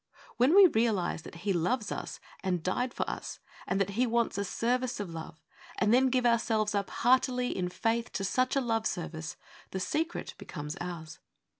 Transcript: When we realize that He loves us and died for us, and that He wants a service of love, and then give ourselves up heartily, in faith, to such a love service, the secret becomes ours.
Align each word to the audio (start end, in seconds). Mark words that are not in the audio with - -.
When 0.37 0.55
we 0.55 0.65
realize 0.65 1.21
that 1.21 1.35
He 1.45 1.53
loves 1.53 1.91
us 1.91 2.19
and 2.43 2.63
died 2.63 2.91
for 2.91 3.07
us, 3.07 3.37
and 3.67 3.79
that 3.79 3.91
He 3.91 4.07
wants 4.07 4.35
a 4.39 4.43
service 4.43 4.99
of 4.99 5.11
love, 5.13 5.43
and 5.77 5.93
then 5.93 6.07
give 6.09 6.25
ourselves 6.25 6.73
up 6.73 6.89
heartily, 6.89 7.55
in 7.55 7.69
faith, 7.69 8.11
to 8.13 8.23
such 8.23 8.55
a 8.55 8.61
love 8.61 8.87
service, 8.87 9.37
the 9.69 9.79
secret 9.79 10.33
becomes 10.39 10.75
ours. 10.81 11.19